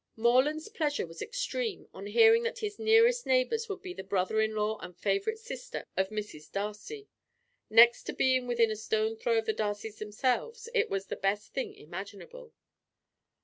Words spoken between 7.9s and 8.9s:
to being within a